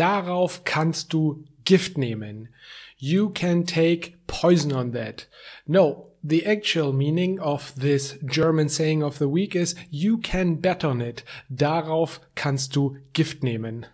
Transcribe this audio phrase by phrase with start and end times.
[0.00, 2.48] Darauf kannst du Gift nehmen.
[2.96, 5.26] You can take poison on that.
[5.66, 10.84] No, the actual meaning of this German saying of the week is you can bet
[10.84, 11.22] on it.
[11.54, 13.84] Darauf kannst du Gift nehmen.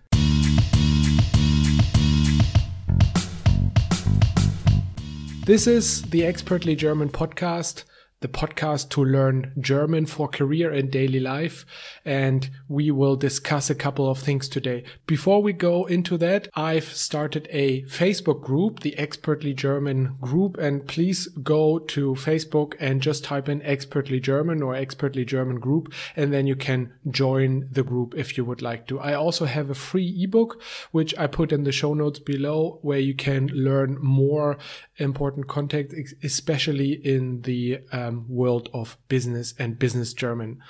[5.44, 7.82] This is the Expertly German podcast
[8.20, 11.66] the podcast to learn German for career and daily life.
[12.04, 14.84] And we will discuss a couple of things today.
[15.06, 20.56] Before we go into that, I've started a Facebook group, the Expertly German group.
[20.56, 25.92] And please go to Facebook and just type in Expertly German or Expertly German group.
[26.16, 28.98] And then you can join the group if you would like to.
[28.98, 32.98] I also have a free ebook, which I put in the show notes below where
[32.98, 34.56] you can learn more
[34.96, 40.60] important content, especially in the uh, um, world of business and business German.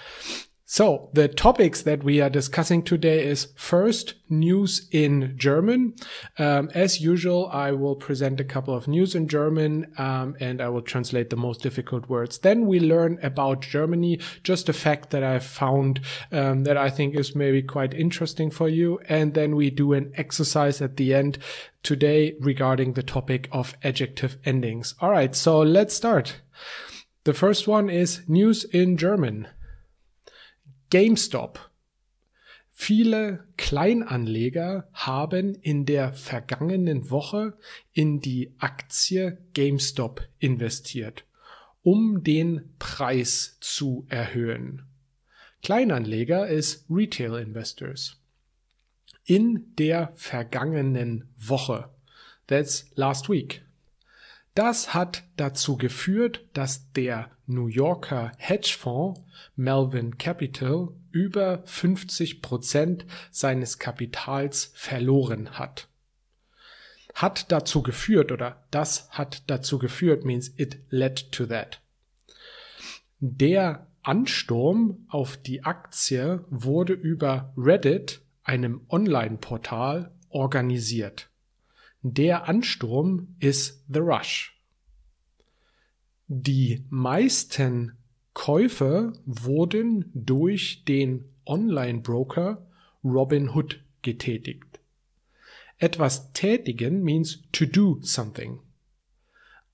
[0.68, 5.94] So the topics that we are discussing today is first news in German.
[6.40, 10.68] Um, as usual, I will present a couple of news in German um, and I
[10.68, 12.38] will translate the most difficult words.
[12.38, 16.00] Then we learn about Germany, just a fact that I found
[16.32, 18.98] um, that I think is maybe quite interesting for you.
[19.08, 21.38] And then we do an exercise at the end
[21.84, 24.96] today regarding the topic of adjective endings.
[25.00, 26.40] All right, so let's start.
[27.26, 29.48] The first one is news in German.
[30.90, 31.58] GameStop.
[32.70, 37.58] Viele Kleinanleger haben in der vergangenen Woche
[37.92, 41.24] in die Aktie GameStop investiert,
[41.82, 44.82] um den Preis zu erhöhen.
[45.64, 48.20] Kleinanleger ist Retail Investors.
[49.24, 51.90] In der vergangenen Woche.
[52.46, 53.65] That's last week.
[54.56, 59.20] Das hat dazu geführt, dass der New Yorker Hedgefonds
[59.54, 65.88] Melvin Capital über 50 Prozent seines Kapitals verloren hat.
[67.14, 71.82] Hat dazu geführt oder das hat dazu geführt means it led to that.
[73.20, 81.28] Der Ansturm auf die Aktie wurde über Reddit, einem Online-Portal, organisiert.
[82.08, 84.56] Der Ansturm ist The Rush.
[86.28, 87.96] Die meisten
[88.32, 92.64] Käufe wurden durch den Online-Broker
[93.02, 94.78] Robinhood getätigt.
[95.78, 98.60] Etwas tätigen means to do something.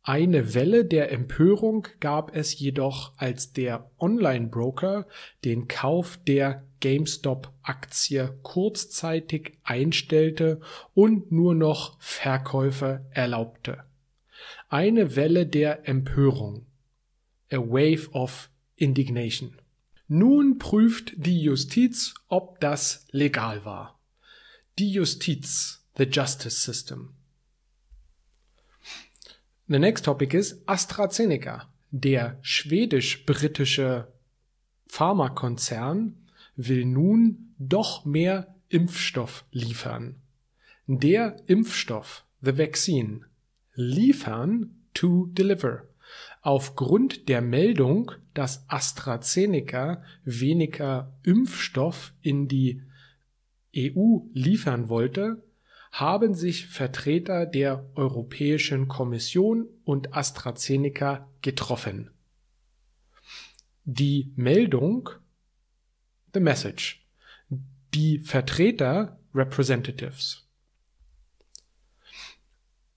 [0.04, 5.06] Eine Welle der Empörung gab es jedoch, als der Online-Broker
[5.44, 10.60] den Kauf der GameStop-Aktie kurzzeitig einstellte
[10.92, 13.84] und nur noch Verkäufe erlaubte.
[14.68, 16.66] Eine Welle der Empörung.
[17.52, 19.56] A wave of indignation.
[20.08, 24.00] Nun prüft die Justiz, ob das legal war.
[24.80, 27.14] Die Justiz, the justice system.
[29.72, 31.66] The next topic is AstraZeneca.
[31.90, 34.06] Der schwedisch-britische
[34.86, 36.14] Pharmakonzern
[36.56, 40.16] will nun doch mehr Impfstoff liefern.
[40.86, 43.22] Der Impfstoff, the vaccine,
[43.74, 45.88] liefern to deliver.
[46.42, 52.82] Aufgrund der Meldung, dass AstraZeneca weniger Impfstoff in die
[53.74, 55.42] EU liefern wollte,
[55.92, 62.10] haben sich Vertreter der Europäischen Kommission und AstraZeneca getroffen.
[63.84, 65.10] Die Meldung,
[66.32, 67.06] the message,
[67.92, 70.48] die Vertreter, Representatives.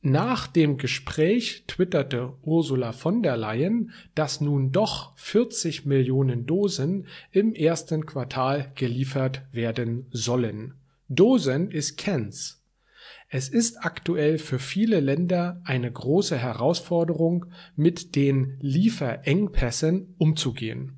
[0.02, 7.56] Nach dem Gespräch twitterte Ursula von der Leyen, dass nun doch 40 Millionen Dosen im
[7.56, 10.76] ersten Quartal geliefert werden sollen.
[11.10, 12.65] Dosen ist Cans.
[13.28, 20.98] Es ist aktuell für viele Länder eine große Herausforderung, mit den Lieferengpässen umzugehen.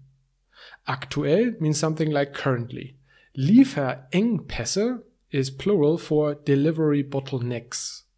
[0.83, 2.97] Aktuell means something like currently.
[3.33, 8.09] Lieferengpässe is plural for delivery bottlenecks.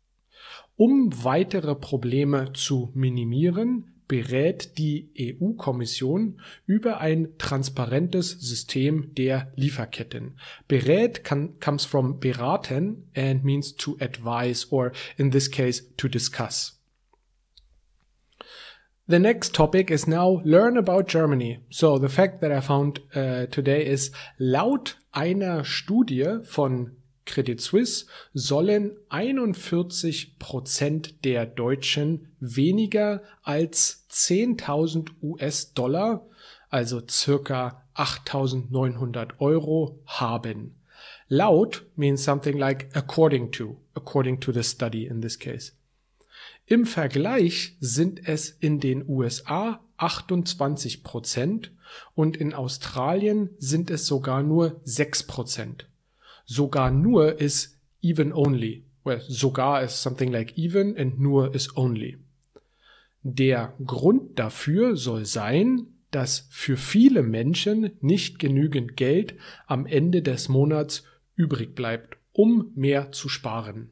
[0.75, 10.37] Um weitere Probleme zu minimieren, berät die EU-Kommission über ein transparentes System der Lieferketten.
[10.67, 16.75] Berät kann, comes from beraten and means to advise or in this case to discuss.
[19.07, 21.59] The next topic is now learn about Germany.
[21.69, 26.98] So the fact that I found uh, today is laut einer Studie von
[27.29, 36.25] Credit Suisse sollen 41 Prozent der Deutschen weniger als 10.000 US-Dollar,
[36.69, 40.75] also circa 8.900 Euro, haben.
[41.27, 45.73] Laut means something like according to, according to the study in this case.
[46.65, 51.71] Im Vergleich sind es in den USA 28 Prozent
[52.15, 55.88] und in Australien sind es sogar nur 6 Prozent.
[56.51, 58.83] Sogar nur ist even only.
[59.03, 62.17] Well, sogar is something like even and nur is only.
[63.21, 69.35] Der Grund dafür soll sein, dass für viele Menschen nicht genügend Geld
[69.67, 71.03] am Ende des Monats
[71.35, 73.91] übrig bleibt, um mehr zu sparen.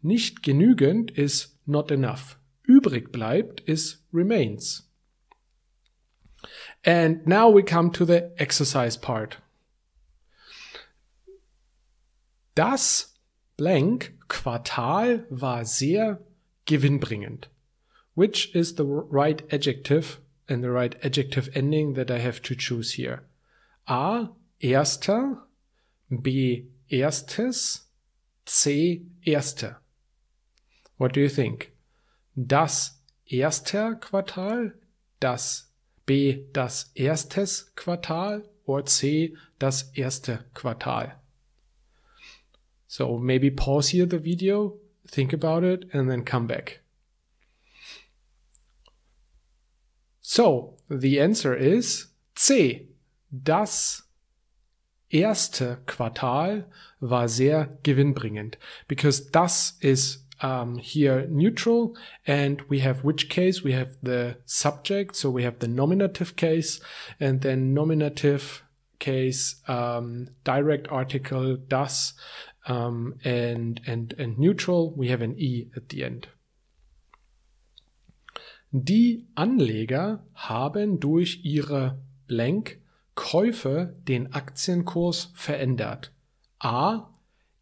[0.00, 2.38] Nicht genügend ist not enough.
[2.62, 4.90] Übrig bleibt ist remains.
[6.86, 9.42] And now we come to the exercise part.
[12.54, 13.14] Das
[13.56, 16.20] blank Quartal war sehr
[16.66, 17.48] gewinnbringend.
[18.14, 22.92] Which is the right adjective and the right adjective ending that I have to choose
[22.92, 23.22] here?
[23.86, 24.28] A.
[24.60, 25.42] Erster.
[26.10, 26.68] B.
[26.88, 27.88] Erstes.
[28.46, 29.06] C.
[29.24, 29.76] Erste.
[30.98, 31.72] What do you think?
[32.36, 34.74] Das erste Quartal,
[35.20, 35.70] das
[36.04, 41.20] B das erstes Quartal or C das erste Quartal.
[42.90, 44.74] So maybe pause here the video,
[45.06, 46.80] think about it and then come back.
[50.20, 52.88] So, the answer is C.
[53.30, 54.02] Das
[55.08, 56.64] erste Quartal
[56.98, 58.58] war sehr gewinnbringend
[58.88, 61.94] because das is um, here neutral
[62.26, 66.80] and we have which case we have the subject so we have the nominative case
[67.20, 68.64] and then nominative
[69.00, 72.14] case um, direct article das
[72.70, 76.28] um, and and and neutral we have an e at the end
[78.72, 82.80] Die Anleger haben durch ihre Blank
[83.16, 86.12] Käufe den Aktienkurs verändert.
[86.60, 87.10] A.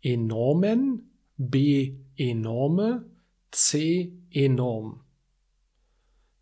[0.02, 1.94] Enormen, B.
[2.14, 3.06] Enorme,
[3.50, 4.12] C.
[4.31, 5.00] Enorm.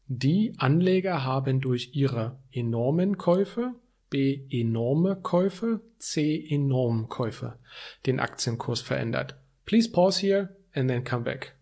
[0.09, 3.75] Die Anleger haben durch ihre enormen Käufe,
[4.11, 4.47] B.
[4.51, 6.47] Enorme Käufe, C.
[6.49, 7.59] Enorm Käufe
[8.07, 9.37] den Aktienkurs verändert.
[9.65, 11.57] Please pause here and then come back.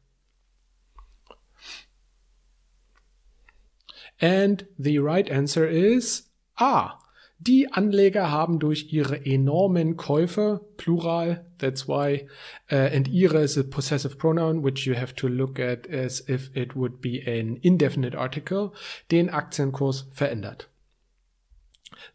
[4.20, 6.98] And the right answer is A.
[7.40, 12.26] Die Anleger haben durch ihre enormen Käufe, Plural, that's why,
[12.72, 16.50] uh, and ihre is a possessive pronoun, which you have to look at as if
[16.56, 18.72] it would be an indefinite article,
[19.10, 20.70] den Aktienkurs verändert.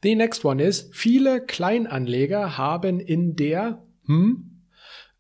[0.02, 4.64] The next one is, viele Kleinanleger haben in der hm,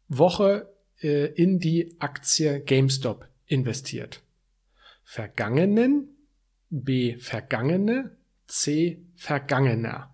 [0.07, 4.21] Woche äh, in die Aktie GameStop investiert.
[5.03, 6.15] Vergangenen
[6.69, 7.17] B.
[7.17, 8.17] Vergangene.
[8.47, 9.05] C.
[9.15, 10.13] Vergangener.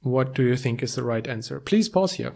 [0.00, 1.60] What do you think is the right answer?
[1.60, 2.34] Please pause here.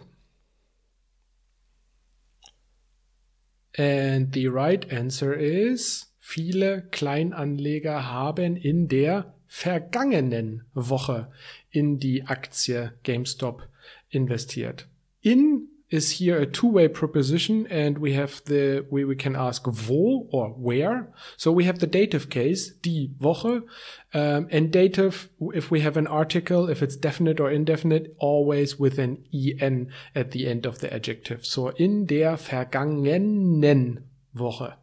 [3.76, 11.26] And the right answer is, viele Kleinanleger haben in der vergangenen Woche
[11.70, 13.66] in die Aktie GameStop
[14.08, 14.86] investiert.
[15.22, 20.28] In is here a two-way preposition and we have the we, we can ask wo
[20.30, 21.12] or where.
[21.36, 23.64] So we have the dative case die Woche.
[24.14, 29.00] Um, and dative if we have an article if it's definite or indefinite always with
[29.00, 31.44] an en at the end of the adjective.
[31.44, 34.76] So in der vergangenen Woche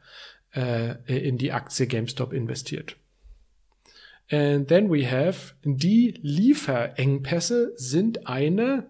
[0.58, 2.98] uh, in die Aktie GameStop investiert
[4.30, 8.88] and then we have die Lieferengpässe sind eine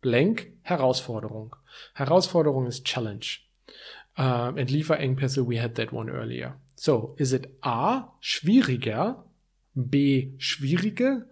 [0.00, 1.56] blank Herausforderung.
[1.94, 3.26] Herausforderung ist Challenge.
[4.16, 6.60] Um, and Lieferengpässe, we had that one earlier.
[6.74, 9.24] So, is it A, schwieriger,
[9.74, 11.26] B, schwierige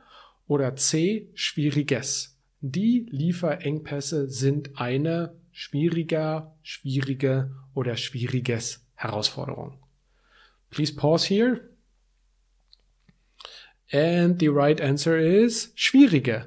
[0.47, 2.39] oder C, schwieriges?
[2.61, 9.79] Die Lieferengpässe sind eine schwieriger, schwierige oder schwieriges Herausforderung.
[10.71, 11.70] Please pause here.
[13.93, 16.47] And the right answer is schwierige.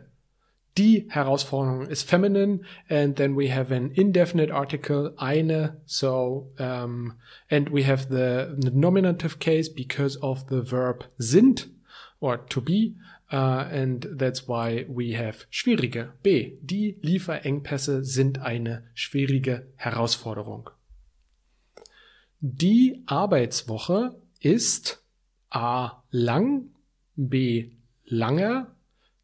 [0.75, 7.13] Die Herausforderung is feminine, and then we have an indefinite article, eine, so, um,
[7.51, 11.69] and we have the, the nominative case because of the verb sind,
[12.19, 12.95] or to be,
[13.31, 16.13] uh, and that's why we have schwierige.
[16.23, 16.57] B.
[16.63, 20.71] Die Lieferengpässe sind eine schwierige Herausforderung.
[22.39, 25.03] Die Arbeitswoche ist
[25.51, 26.03] A.
[26.09, 26.71] lang,
[27.17, 27.71] B.
[28.11, 28.67] lange,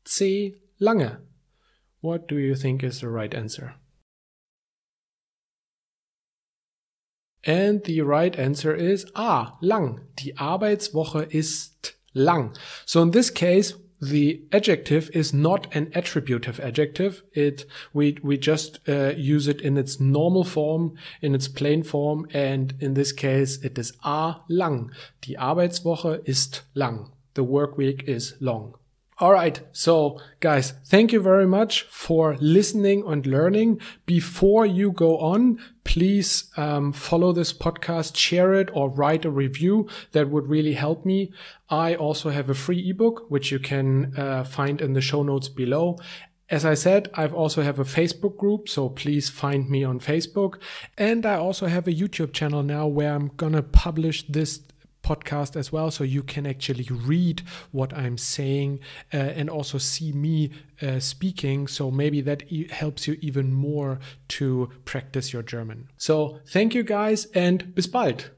[0.05, 0.55] C.
[0.79, 1.17] lange.
[2.01, 3.75] What do you think is the right answer?
[7.43, 10.01] And the right answer is A, lang.
[10.15, 12.53] Die Arbeitswoche ist lang.
[12.85, 17.23] So in this case, the adjective is not an attributive adjective.
[17.33, 22.27] It we we just uh, use it in its normal form, in its plain form,
[22.33, 24.91] and in this case it is a lang.
[25.21, 27.11] Die Arbeitswoche ist lang.
[27.33, 28.75] The work week is long.
[29.21, 29.59] All right.
[29.73, 33.81] So guys, thank you very much for listening and learning.
[34.05, 39.89] Before you go on, please um, follow this podcast, share it or write a review.
[40.13, 41.33] That would really help me.
[41.69, 45.49] I also have a free ebook, which you can uh, find in the show notes
[45.49, 45.97] below.
[46.49, 50.55] As I said, I've also have a Facebook group, so please find me on Facebook.
[50.97, 54.61] And I also have a YouTube channel now where I'm gonna publish this
[55.09, 57.37] podcast as well so you can actually read
[57.71, 58.79] what i'm saying
[59.13, 60.51] uh, and also see me
[60.81, 61.67] uh, speaking.
[61.67, 63.99] So maybe that e helps you even more
[64.29, 65.89] to practice your german.
[65.97, 68.31] So thank you guys and bis bald